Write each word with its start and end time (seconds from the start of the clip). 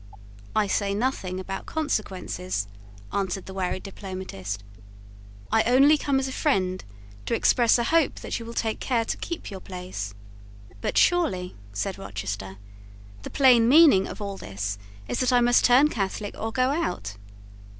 "I 0.55 0.65
say 0.65 0.95
nothing 0.95 1.39
about 1.39 1.67
consequences," 1.67 2.65
answered 3.13 3.45
the 3.45 3.53
wary 3.53 3.79
diplomatist. 3.79 4.63
"I 5.51 5.61
only 5.65 5.95
come 5.95 6.17
as 6.19 6.27
a 6.27 6.31
friend 6.31 6.83
to 7.27 7.35
express 7.35 7.77
a 7.77 7.83
hope 7.83 8.15
that 8.21 8.39
you 8.39 8.45
will 8.47 8.55
take 8.55 8.79
care 8.79 9.05
to 9.05 9.17
keep 9.17 9.51
your 9.51 9.59
place." 9.59 10.15
"But 10.81 10.97
surely," 10.97 11.55
said 11.71 11.99
Rochester, 11.99 12.57
"the 13.21 13.29
plain 13.29 13.69
meaning 13.69 14.07
of 14.07 14.21
all 14.23 14.37
this 14.37 14.79
is 15.07 15.19
that 15.19 15.31
I 15.31 15.39
must 15.39 15.65
turn 15.65 15.87
Catholic 15.89 16.33
or 16.35 16.51
go 16.51 16.71
out." 16.71 17.15